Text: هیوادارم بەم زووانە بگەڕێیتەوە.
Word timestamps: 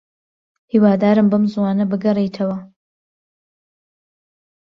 هیوادارم 0.71 1.27
بەم 1.31 1.43
زووانە 1.53 1.85
بگەڕێیتەوە. 1.91 2.57